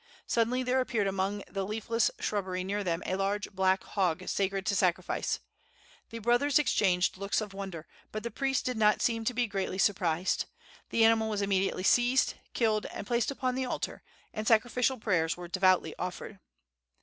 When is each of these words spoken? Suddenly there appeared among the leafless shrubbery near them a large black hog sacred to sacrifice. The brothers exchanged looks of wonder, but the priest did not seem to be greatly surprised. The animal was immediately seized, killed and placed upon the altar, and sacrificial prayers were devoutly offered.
Suddenly 0.25 0.63
there 0.63 0.81
appeared 0.81 1.05
among 1.05 1.43
the 1.47 1.63
leafless 1.63 2.09
shrubbery 2.19 2.63
near 2.63 2.83
them 2.83 3.03
a 3.05 3.15
large 3.17 3.51
black 3.51 3.83
hog 3.83 4.27
sacred 4.27 4.65
to 4.65 4.75
sacrifice. 4.75 5.39
The 6.09 6.17
brothers 6.17 6.57
exchanged 6.57 7.17
looks 7.17 7.39
of 7.39 7.53
wonder, 7.53 7.85
but 8.11 8.23
the 8.23 8.31
priest 8.31 8.65
did 8.65 8.77
not 8.77 9.03
seem 9.03 9.25
to 9.25 9.33
be 9.35 9.45
greatly 9.45 9.77
surprised. 9.77 10.45
The 10.89 11.05
animal 11.05 11.29
was 11.29 11.43
immediately 11.43 11.83
seized, 11.83 12.33
killed 12.55 12.87
and 12.87 13.05
placed 13.05 13.29
upon 13.29 13.53
the 13.53 13.65
altar, 13.65 14.01
and 14.33 14.47
sacrificial 14.47 14.97
prayers 14.97 15.37
were 15.37 15.47
devoutly 15.47 15.93
offered. 15.99 16.39